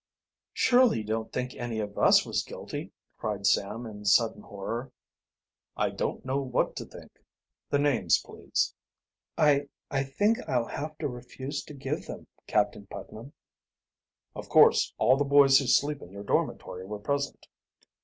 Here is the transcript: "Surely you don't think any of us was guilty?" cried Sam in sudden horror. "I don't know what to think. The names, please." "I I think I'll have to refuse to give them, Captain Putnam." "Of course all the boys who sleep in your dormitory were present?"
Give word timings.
"Surely 0.55 0.97
you 0.97 1.03
don't 1.03 1.31
think 1.31 1.53
any 1.53 1.79
of 1.79 1.95
us 1.95 2.25
was 2.25 2.41
guilty?" 2.41 2.91
cried 3.19 3.45
Sam 3.45 3.85
in 3.85 4.03
sudden 4.03 4.41
horror. 4.41 4.91
"I 5.77 5.91
don't 5.91 6.25
know 6.25 6.41
what 6.41 6.75
to 6.77 6.85
think. 6.85 7.19
The 7.69 7.77
names, 7.77 8.17
please." 8.17 8.73
"I 9.37 9.67
I 9.91 10.03
think 10.05 10.39
I'll 10.49 10.69
have 10.69 10.97
to 10.97 11.07
refuse 11.07 11.63
to 11.65 11.75
give 11.75 12.07
them, 12.07 12.25
Captain 12.47 12.87
Putnam." 12.87 13.33
"Of 14.35 14.49
course 14.49 14.91
all 14.97 15.17
the 15.17 15.23
boys 15.23 15.59
who 15.59 15.67
sleep 15.67 16.01
in 16.01 16.09
your 16.09 16.23
dormitory 16.23 16.83
were 16.87 16.97
present?" 16.97 17.45